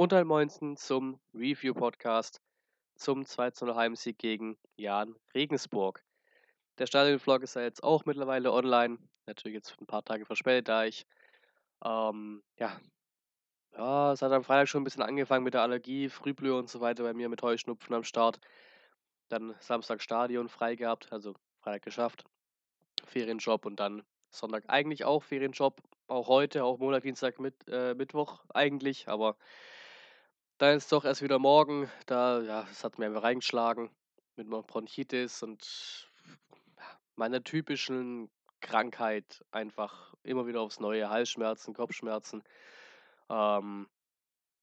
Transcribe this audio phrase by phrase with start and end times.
[0.00, 2.40] Und ein Moinsen zum Review-Podcast
[2.96, 6.02] zum 2-0 Heimsieg gegen Jan Regensburg.
[6.78, 8.96] Der Stadion-Vlog ist ja jetzt auch mittlerweile online.
[9.26, 11.04] Natürlich jetzt ein paar Tage verspätet, da ich,
[11.84, 12.80] ähm, ja,
[13.76, 16.80] ja, es hat am Freitag schon ein bisschen angefangen mit der Allergie, Frühblühe und so
[16.80, 18.40] weiter bei mir mit Heuschnupfen am Start.
[19.28, 22.24] Dann Samstag Stadion frei gehabt, also Freitag geschafft.
[23.04, 25.82] Ferienjob und dann Sonntag eigentlich auch Ferienjob.
[26.06, 29.36] Auch heute, auch Montag, Dienstag, mit, äh, Mittwoch eigentlich, aber
[30.60, 31.90] dann ist doch erst wieder morgen.
[32.04, 33.90] Da, ja, das hat mir reingeschlagen
[34.36, 36.10] mit meiner Bronchitis und
[37.16, 38.30] meiner typischen
[38.60, 42.42] Krankheit einfach immer wieder aufs neue Halsschmerzen, Kopfschmerzen,
[43.30, 43.88] ähm,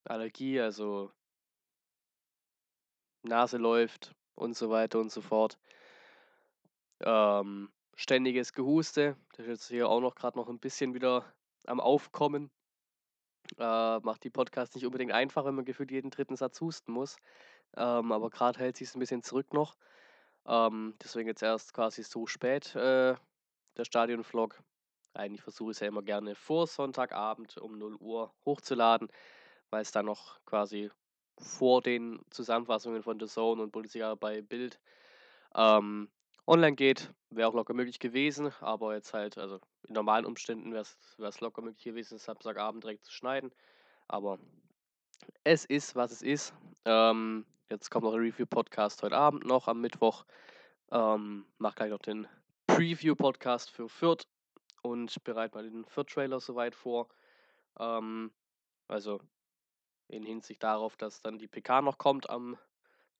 [0.04, 1.10] Allergie, also
[3.22, 5.58] Nase läuft und so weiter und so fort.
[7.00, 11.24] Ähm, ständiges Gehuste, das ist jetzt hier auch noch gerade noch ein bisschen wieder
[11.66, 12.52] am Aufkommen.
[13.56, 17.16] Äh, macht die Podcast nicht unbedingt einfach, wenn man gefühlt jeden dritten Satz husten muss.
[17.76, 19.76] Ähm, aber gerade hält sich es ein bisschen zurück noch.
[20.46, 23.14] Ähm, deswegen jetzt erst quasi so spät äh,
[23.76, 24.62] der Stadion-Vlog.
[25.14, 29.08] Eigentlich versuche ich es ja immer gerne vor Sonntagabend um 0 Uhr hochzuladen,
[29.70, 30.90] weil es dann noch quasi
[31.38, 34.78] vor den Zusammenfassungen von The Zone und Bundesliga bei Bild
[35.54, 36.10] ähm,
[36.48, 37.12] online geht.
[37.30, 41.60] Wäre auch locker möglich gewesen, aber jetzt halt, also in normalen Umständen wäre es locker
[41.60, 43.52] möglich gewesen, Samstagabend direkt zu schneiden.
[44.08, 44.38] Aber
[45.44, 46.54] es ist, was es ist.
[46.86, 50.24] Ähm, jetzt kommt noch ein Review-Podcast heute Abend noch am Mittwoch.
[50.90, 52.26] Ähm, mach gleich noch den
[52.66, 54.26] Preview-Podcast für Fürth
[54.80, 57.08] und bereite mal den Fürth-Trailer soweit vor.
[57.78, 58.32] Ähm,
[58.86, 59.20] also
[60.08, 62.56] in Hinsicht darauf, dass dann die PK noch kommt am,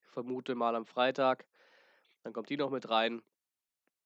[0.00, 1.44] ich vermute mal am Freitag.
[2.28, 3.22] Dann kommt die noch mit rein.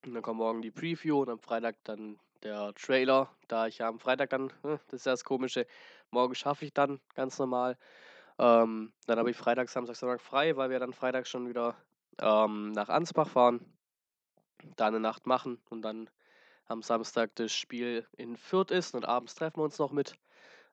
[0.06, 3.28] Und dann kommt morgen die Preview und am Freitag dann der Trailer.
[3.48, 5.66] Da ich ja am Freitag dann, ne, das ist ja das Komische,
[6.12, 7.76] morgen schaffe ich dann ganz normal.
[8.38, 11.74] Ähm, dann habe ich Freitag, Samstag, Sonntag frei, weil wir dann Freitag schon wieder
[12.20, 13.66] ähm, nach Ansbach fahren,
[14.76, 16.08] da eine Nacht machen und dann
[16.66, 20.14] am Samstag das Spiel in Fürth ist und abends treffen wir uns noch mit,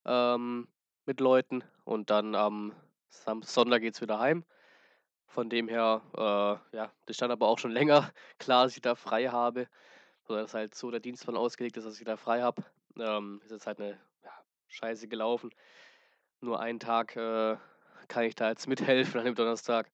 [0.06, 0.68] ähm,
[1.07, 2.75] mit Leuten und dann am
[3.09, 4.45] Sonntag geht es wieder heim.
[5.29, 8.95] Von dem her, äh, ja, das stand aber auch schon länger klar, dass ich da
[8.95, 9.67] frei habe.
[10.28, 12.63] Oder dass halt so der Dienstplan ausgelegt ist, dass ich da frei habe.
[12.97, 14.31] Ähm, ist jetzt halt eine ja,
[14.68, 15.51] Scheiße gelaufen.
[16.41, 17.57] Nur einen Tag äh,
[18.07, 19.91] kann ich da jetzt mithelfen an dem Donnerstag.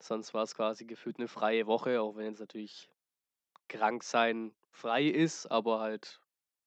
[0.00, 2.90] Sonst war es quasi gefühlt eine freie Woche, auch wenn jetzt natürlich
[3.68, 6.20] krank sein frei ist, aber halt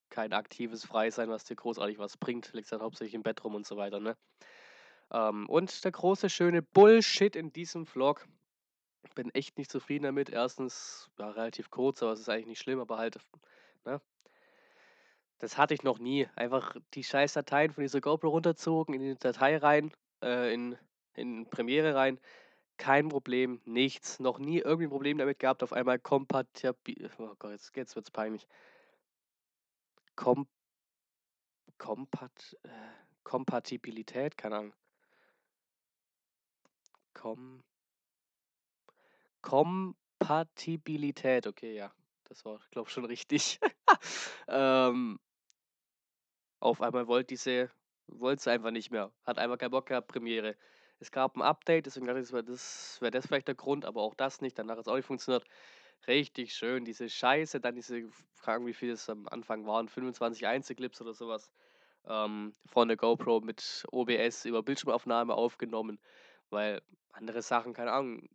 [0.09, 2.53] kein aktives Freisein, was dir großartig was bringt.
[2.53, 4.15] Liegst halt hauptsächlich im Bett rum und so weiter, ne?
[5.11, 8.27] Ähm, und der große, schöne Bullshit in diesem Vlog.
[9.15, 10.29] Bin echt nicht zufrieden damit.
[10.29, 13.17] Erstens, ja, relativ kurz, aber es ist eigentlich nicht schlimm, aber halt,
[13.85, 14.01] ne?
[15.39, 16.27] Das hatte ich noch nie.
[16.35, 19.91] Einfach die scheiß Dateien von dieser GoPro runterzogen, in die Datei rein,
[20.23, 20.77] äh, in,
[21.13, 22.19] in Premiere rein.
[22.77, 24.19] Kein Problem, nichts.
[24.19, 25.63] Noch nie irgendwie ein Problem damit gehabt.
[25.63, 27.09] Auf einmal kompatibel.
[27.17, 28.47] Oh Gott, jetzt, jetzt wird's peinlich.
[30.15, 30.47] Kom
[31.77, 32.69] Kompat äh,
[33.23, 34.73] Kompatibilität, keine Ahnung.
[37.17, 37.63] Kom
[39.41, 41.91] Kompatibilität, okay, ja.
[42.25, 43.59] Das war, glaube ich, schon richtig.
[44.47, 45.19] ähm,
[46.59, 47.71] auf einmal wollte diese,
[48.07, 49.11] wollte es einfach nicht mehr.
[49.23, 50.55] Hat einfach keinen Bock gehabt, Premiere.
[50.99, 54.15] Es gab ein Update, deswegen dachte ich, das wäre das vielleicht der Grund, aber auch
[54.15, 54.59] das nicht.
[54.59, 55.45] Danach hat es auch nicht funktioniert.
[56.07, 61.01] Richtig schön, diese Scheiße, dann diese, fragen wie viel es am Anfang waren, 25 Einzelclips
[61.01, 61.51] oder sowas
[62.07, 65.99] ähm, von der GoPro mit OBS über Bildschirmaufnahme aufgenommen,
[66.49, 66.81] weil
[67.11, 68.29] andere Sachen, keine Ahnung,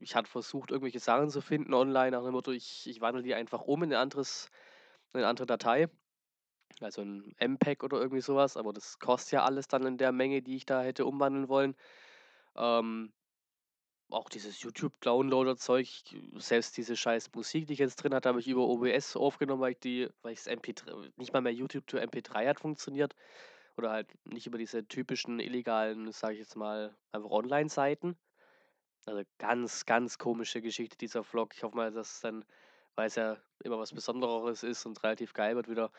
[0.00, 3.34] ich hatte versucht, irgendwelche Sachen zu finden online, nach dem Motto, ich, ich wandle die
[3.34, 4.50] einfach um in, ein anderes,
[5.12, 5.88] in eine andere Datei,
[6.80, 10.42] also ein MPEG oder irgendwie sowas, aber das kostet ja alles dann in der Menge,
[10.42, 11.76] die ich da hätte umwandeln wollen.
[12.56, 13.12] Ähm,
[14.12, 15.88] auch dieses YouTube-Downloader-Zeug,
[16.36, 19.72] selbst diese scheiß Musik, die ich jetzt drin hatte, habe ich über OBS aufgenommen, weil
[19.72, 23.14] ich die, weil ich es MP3, nicht mal mehr YouTube to MP3 hat funktioniert.
[23.76, 28.16] Oder halt nicht über diese typischen illegalen, sage ich jetzt mal, einfach Online-Seiten.
[29.06, 31.54] Also ganz, ganz komische Geschichte, dieser Vlog.
[31.54, 32.44] Ich hoffe mal, dass dann,
[32.94, 35.90] weil es ja immer was Besonderes ist und relativ geil wird wieder,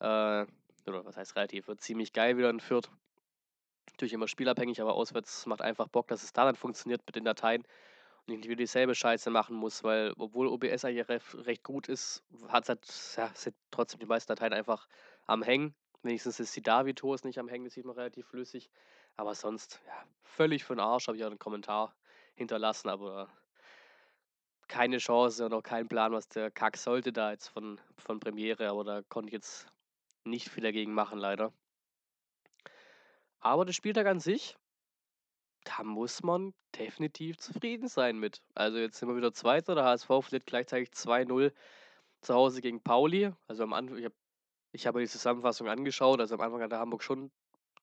[0.00, 0.46] äh,
[0.86, 2.90] oder was heißt relativ, wird ziemlich geil wieder in Fürth.
[3.92, 7.24] Natürlich immer spielabhängig, aber auswärts macht einfach Bock, dass es da dann funktioniert mit den
[7.24, 7.62] Dateien
[8.28, 12.22] und ich nicht wieder dieselbe Scheiße machen muss, weil obwohl OBS eigentlich recht gut ist,
[12.48, 14.86] hat es halt, ja, sind trotzdem die meisten Dateien einfach
[15.26, 15.74] am Hängen.
[16.02, 18.70] Wenigstens ist die Davitos nicht am Hängen, das sieht man relativ flüssig.
[19.16, 21.94] Aber sonst, ja, völlig für den Arsch, habe ich auch einen Kommentar
[22.34, 23.28] hinterlassen, aber
[24.68, 28.68] keine Chance und auch kein Plan, was der Kack sollte da jetzt von, von Premiere,
[28.68, 29.66] aber da konnte ich jetzt
[30.24, 31.52] nicht viel dagegen machen, leider.
[33.40, 34.56] Aber der Spieltag an sich
[35.68, 38.40] da muss man definitiv zufrieden sein mit.
[38.54, 41.52] Also jetzt sind wir wieder Zweiter, der HSV verliert gleichzeitig 2-0
[42.22, 43.32] zu Hause gegen Pauli.
[43.48, 44.14] Also am Anfang, ich habe
[44.72, 47.30] ich hab mir die Zusammenfassung angeschaut, also am Anfang hatte Hamburg schon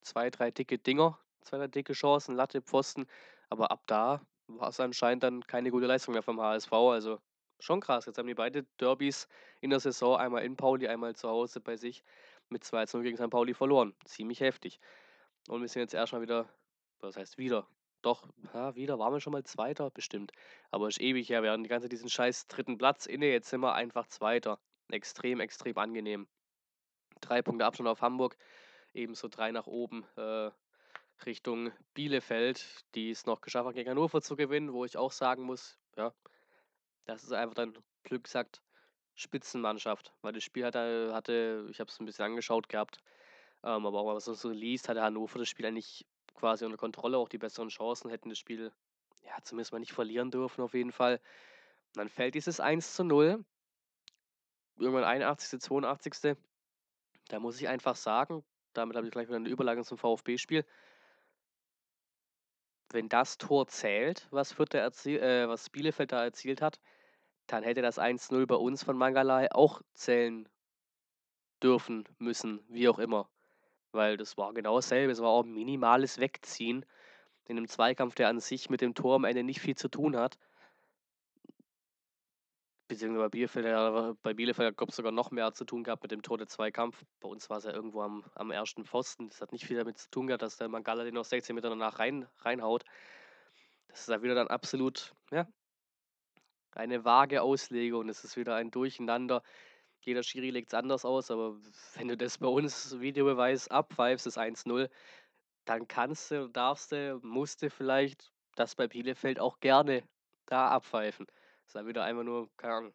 [0.02, 3.06] zwei, drei dicke Dinger, zwei, drei dicke Chancen, Latte, Pfosten,
[3.50, 7.20] aber ab da war es anscheinend dann keine gute Leistung mehr vom HSV, also
[7.60, 8.06] schon krass.
[8.06, 9.28] Jetzt haben die beide Derbys
[9.62, 12.04] in der Saison, einmal in Pauli, einmal zu Hause bei sich,
[12.50, 13.30] mit 2-0 gegen St.
[13.30, 13.96] Pauli verloren.
[14.06, 14.80] Ziemlich heftig.
[15.48, 16.48] Und wir sind jetzt erstmal wieder,
[17.00, 17.68] was heißt wieder?
[18.02, 20.32] Doch, ja, wieder waren wir schon mal Zweiter, bestimmt.
[20.70, 21.42] Aber ist ewig her.
[21.42, 23.28] Wir hatten die ganze diesen scheiß dritten Platz inne.
[23.28, 24.60] Jetzt sind wir einfach Zweiter.
[24.92, 26.28] Extrem, extrem angenehm.
[27.22, 28.38] Drei Punkte Abstand auf Hamburg.
[28.94, 30.52] Ebenso drei nach oben äh,
[31.26, 35.44] Richtung Bielefeld, die es noch geschafft haben, gegen Hannover zu gewinnen, wo ich auch sagen
[35.44, 36.14] muss, ja,
[37.06, 38.62] das ist einfach dann Glück gesagt
[39.16, 43.00] Spitzenmannschaft, weil das Spiel hatte, hatte ich habe es ein bisschen angeschaut gehabt,
[43.64, 47.18] ähm, aber auch was man so liest, hatte Hannover das Spiel eigentlich quasi unter Kontrolle,
[47.18, 48.72] auch die besseren Chancen, hätten das Spiel
[49.24, 51.16] ja zumindest mal nicht verlieren dürfen auf jeden Fall.
[51.96, 53.44] Und dann fällt dieses 1 zu 0,
[54.78, 56.36] irgendwann 81., 82.
[57.30, 58.44] Da muss ich einfach sagen,
[58.74, 60.66] damit habe ich gleich wieder eine Überleitung zum VfB-Spiel.
[62.92, 66.80] Wenn das Tor zählt, was, Fürth äh, was Bielefeld da erzielt hat,
[67.48, 70.48] dann hätte das 1-0 bei uns von Mangalai auch zählen
[71.62, 73.30] dürfen, müssen, wie auch immer.
[73.92, 75.12] Weil das war genau dasselbe.
[75.12, 76.86] Es war auch ein minimales Wegziehen
[77.46, 80.18] in einem Zweikampf, der an sich mit dem Tor am Ende nicht viel zu tun
[80.18, 80.38] hat.
[82.88, 86.22] Beziehungsweise bei Bielefeld, bei Bielefeld gab es sogar noch mehr zu tun gehabt mit dem
[86.22, 87.04] Tor der Zweikampf.
[87.20, 89.28] Bei uns war es ja irgendwo am, am ersten Pfosten.
[89.30, 91.70] Das hat nicht viel damit zu tun gehabt, dass der Mangala den noch 16 Meter
[91.70, 92.84] danach rein, reinhaut.
[93.88, 95.48] Das ist ja wieder dann absolut, ja,
[96.72, 98.08] eine vage Auslegung.
[98.08, 99.42] Das ist wieder ein Durcheinander.
[100.02, 101.56] Jeder Schiri legt es anders aus, aber
[101.96, 104.90] wenn du das bei uns Videobeweis abpfeifst, das 1-0,
[105.66, 110.04] dann kannst du, darfst du, musst du vielleicht das bei Bielefeld auch gerne
[110.46, 111.26] da abpfeifen.
[111.66, 112.94] Ist dann wieder einfach nur, keine Ahnung,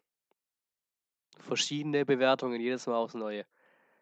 [1.39, 3.45] verschiedene Bewertungen, jedes Mal aufs Neue.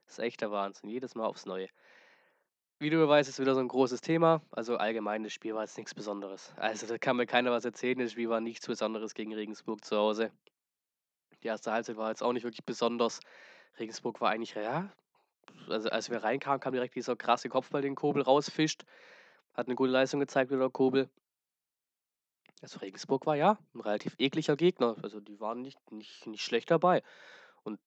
[0.06, 1.68] Das ist echt der Wahnsinn, jedes Mal aufs Neue.
[2.80, 4.42] Videobeweis ist wieder so ein großes Thema.
[4.52, 6.54] Also allgemein, das Spiel war jetzt nichts Besonderes.
[6.56, 8.00] Also da kann mir keiner was erzählen.
[8.00, 10.32] Das Spiel war nichts Besonderes gegen Regensburg zu Hause.
[11.44, 13.20] Die erste Halbzeit war jetzt auch nicht wirklich besonders.
[13.80, 14.92] Regensburg war eigentlich, ja,
[15.68, 18.84] also als wir reinkamen, kam direkt dieser krasse Kopfball, den Kobel rausfischt.
[19.54, 21.10] Hat eine gute Leistung gezeigt wieder Kobel.
[22.62, 24.96] Also Regensburg war ja ein relativ ekliger Gegner.
[25.02, 27.04] Also die waren nicht, nicht, nicht schlecht dabei.
[27.64, 27.80] Und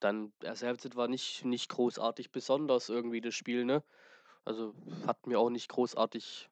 [0.00, 3.82] dann, erste Halbzeit war nicht, nicht großartig besonders irgendwie das Spiel, ne?
[4.44, 4.74] Also
[5.06, 6.48] hat mir auch nicht großartig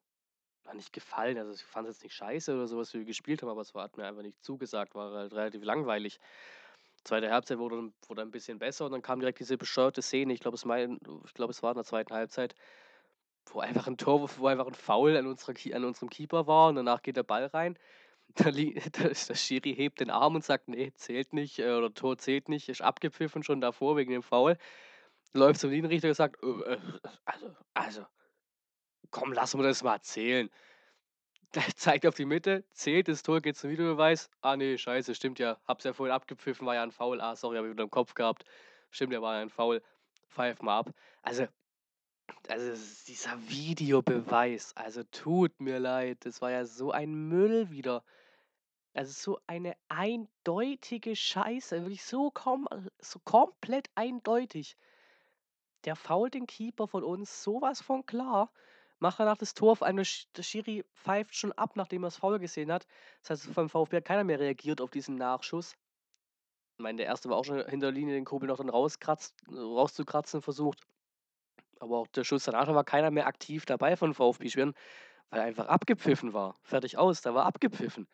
[0.73, 1.37] nicht gefallen.
[1.37, 3.73] Also ich fand es jetzt nicht scheiße oder sowas, wie wir gespielt haben, aber es
[3.73, 6.19] war, hat mir einfach nicht zugesagt, war halt relativ langweilig.
[7.03, 10.33] Zweite Halbzeit wurde, wurde ein bisschen besser und dann kam direkt diese bescheuerte Szene.
[10.33, 10.63] Ich glaube, es,
[11.33, 12.55] glaub, es war in der zweiten Halbzeit,
[13.53, 16.75] wo einfach ein Tor, wo einfach ein Foul an, unserer, an unserem Keeper war und
[16.75, 17.77] danach geht der Ball rein.
[18.35, 22.47] Da, der Schiri hebt den Arm und sagt, nee, zählt nicht, äh, oder Tor zählt
[22.47, 24.57] nicht, ist abgepfiffen schon davor wegen dem Foul.
[25.33, 26.79] Läuft zum Linienrichter und sagt, äh, äh,
[27.25, 28.05] also, also,
[29.09, 30.49] komm, lass uns das mal erzählen.
[31.55, 34.29] Der zeigt auf die Mitte, zählt das Tor, geht zum Videobeweis.
[34.39, 35.57] Ah, nee, scheiße, stimmt ja.
[35.67, 37.19] Hab's ja vorhin abgepfiffen, war ja ein Foul.
[37.19, 38.45] Ah, sorry, hab ich wieder im Kopf gehabt.
[38.91, 39.81] Stimmt ja, war ja ein Foul.
[40.29, 40.93] Pfeif mal ab.
[41.21, 41.47] Also,
[42.47, 42.73] also
[43.07, 48.03] dieser Videobeweis, also tut mir leid, das war ja so ein Müll wieder.
[48.93, 52.67] Also so eine eindeutige Scheiße, wirklich so, kom
[52.99, 54.75] so komplett eindeutig.
[55.85, 58.51] Der fault den Keeper von uns sowas von klar.
[58.99, 62.37] Macht danach das Tor auf einmal, der Schiri pfeift schon ab, nachdem er das Foul
[62.37, 62.85] gesehen hat.
[63.21, 65.75] Das heißt, vom VfB hat keiner mehr reagiert auf diesen Nachschuss.
[66.77, 70.41] Ich meine, der erste war auch schon hinter der Linie, den Kobel noch dann rauszukratzen
[70.41, 70.85] versucht.
[71.81, 74.75] Aber auch der Schuss danach war keiner mehr aktiv dabei von VfB Schweren,
[75.31, 76.55] weil er einfach abgepfiffen war.
[76.61, 78.07] Fertig aus, da war abgepfiffen.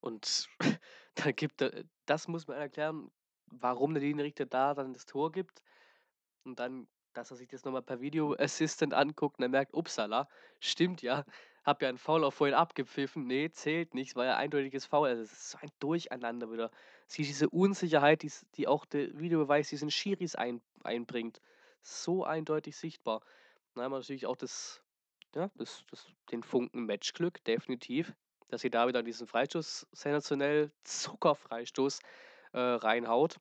[0.00, 0.48] Und
[1.14, 3.10] da gibt er, das muss man erklären,
[3.48, 5.62] warum der Linienrichter da dann das Tor gibt.
[6.44, 10.26] Und dann, dass er sich das nochmal per Video Assistant anguckt und er merkt, upsala,
[10.58, 11.26] stimmt ja,
[11.64, 13.26] hab ja einen Foul auch vorhin abgepfiffen.
[13.26, 15.08] Nee, zählt nicht, war ja eindeutiges Foul.
[15.08, 16.70] Also es ist so ein Durcheinander wieder.
[17.06, 21.42] Sie diese Unsicherheit, die, die auch der Videobeweis diesen Schiris ein, einbringt
[21.82, 23.20] so eindeutig sichtbar.
[23.74, 24.82] Dann haben wir natürlich auch das,
[25.34, 28.12] ja, das, das, den Funken Matchglück, definitiv,
[28.48, 32.00] dass sie da wieder diesen Freistoß, sensationell Zuckerfreistoß
[32.52, 33.38] äh, reinhaut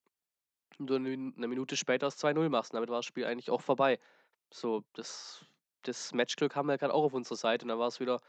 [0.79, 2.73] und du eine Minute später das 2-0 machst.
[2.73, 3.99] Damit war das Spiel eigentlich auch vorbei.
[4.49, 5.45] So, das,
[5.83, 8.21] das Matchglück haben wir gerade auch auf unserer Seite und dann war es wieder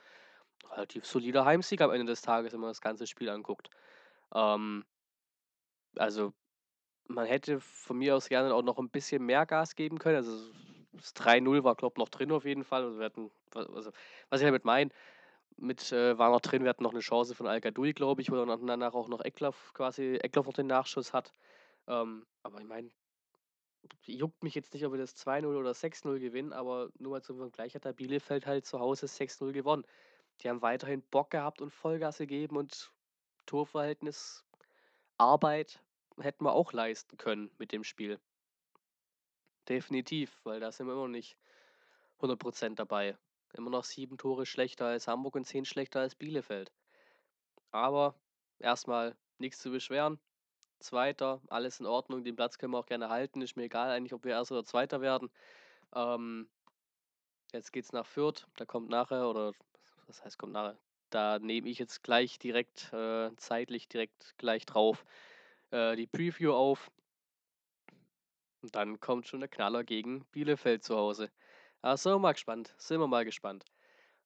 [0.71, 3.71] relativ solider Heimsieg am Ende des Tages, wenn man das ganze Spiel anguckt.
[4.35, 4.85] Ähm,
[5.97, 6.33] also
[7.09, 10.17] man hätte von mir aus gerne auch noch ein bisschen mehr Gas geben können.
[10.17, 10.53] Also
[10.93, 12.85] das 3-0 war, glaube ich, noch drin auf jeden Fall.
[12.85, 13.91] Also, wir hatten also,
[14.31, 14.91] was ich damit meine,
[15.57, 18.37] mit, äh, war noch drin, wir hatten noch 'ne Chance von El-Ghadoui, glaube ich, wo
[18.37, 21.33] dann danach auch noch Eckloff quasi Eckloff noch den Nachschuss hat.
[21.89, 22.91] Ähm, aber ich meine
[24.07, 27.39] juckt mich jetzt nicht, ob wir das 2-0 oder 6-0 gewinnen, aber nur mal zum
[27.39, 29.85] Vergleich hat der Bielefeld halt zu Hause 6-0 gewonnen.
[30.43, 32.93] Die haben weiterhin Bock gehabt und Vollgas gegeben und
[33.47, 34.45] Torverhältnis,
[35.19, 35.83] Arbeit
[36.21, 38.21] hätten wir auch leisten können mit dem Spiel.
[39.69, 41.37] Definitiv, weil da sind wir immer noch nicht
[42.21, 43.17] 100% dabei.
[43.55, 46.73] Immer noch 7 Tore schlechter als Hamburg und 10 schlechter als Bielefeld.
[47.71, 48.15] Aber
[48.59, 50.19] erstmal nichts zu beschweren.
[50.81, 53.41] Zweiter, alles in Ordnung, den Platz können wir auch gerne halten.
[53.41, 55.31] Ist mir egal eigentlich, ob wir Erster oder Zweiter werden.
[55.95, 56.49] Ähm,
[57.53, 59.53] jetzt geht's nach Fürth, da kommt nachher oder
[60.07, 60.79] was heißt kommt nachher?
[61.11, 65.05] Da nehme ich jetzt gleich direkt, äh, zeitlich direkt gleich drauf,
[65.73, 66.91] äh, die Preview auf.
[68.63, 71.31] Und dann kommt schon der Knaller gegen Bielefeld zu Hause.
[71.83, 73.65] Wir mal gespannt, sind wir mal gespannt.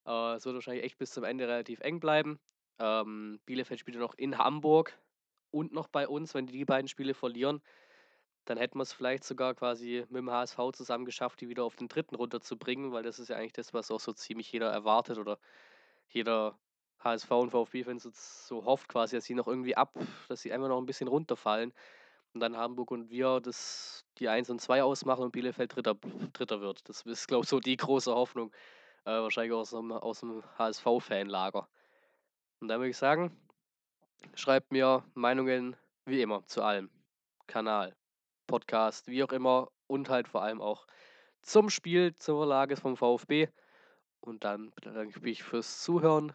[0.06, 2.38] Äh, es wird wahrscheinlich echt bis zum Ende relativ eng bleiben.
[2.78, 4.98] Ähm, Bielefeld spielt ja noch in Hamburg
[5.50, 6.34] und noch bei uns.
[6.34, 7.62] Wenn die die beiden Spiele verlieren,
[8.44, 11.76] dann hätten wir es vielleicht sogar quasi mit dem HSV zusammen geschafft, die wieder auf
[11.76, 15.18] den dritten runterzubringen, weil das ist ja eigentlich das, was auch so ziemlich jeder erwartet
[15.18, 15.38] oder
[16.08, 16.58] jeder
[17.06, 19.94] HSV und VfB-Fan so, so hofft quasi, dass sie noch irgendwie ab,
[20.28, 21.72] dass sie einfach noch ein bisschen runterfallen
[22.34, 25.94] und dann Hamburg und wir das die 1 und 2 ausmachen und Bielefeld Dritter,
[26.32, 26.86] Dritter wird.
[26.88, 28.52] Das ist, glaube ich, so die große Hoffnung.
[29.06, 31.68] Äh, wahrscheinlich aus dem, aus dem HSV-Fanlager.
[32.60, 33.34] Und dann würde ich sagen,
[34.34, 36.90] schreibt mir Meinungen wie immer zu allem.
[37.46, 37.96] Kanal,
[38.46, 40.86] Podcast, wie auch immer und halt vor allem auch
[41.42, 43.48] zum Spiel, zur Lage vom VfB.
[44.20, 46.34] Und dann bedanke ich mich fürs Zuhören